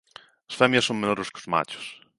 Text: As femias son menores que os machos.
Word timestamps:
As 0.49 0.55
femias 0.59 0.85
son 0.87 1.01
menores 1.01 1.31
que 1.33 1.41
os 1.41 1.49
machos. 1.53 1.85